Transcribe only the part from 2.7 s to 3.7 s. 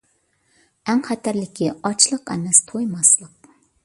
تويماسلىق!